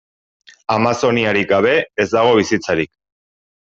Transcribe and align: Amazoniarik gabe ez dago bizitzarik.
Amazoniarik 0.75 1.47
gabe 1.53 1.75
ez 2.05 2.09
dago 2.17 2.33
bizitzarik. 2.41 2.95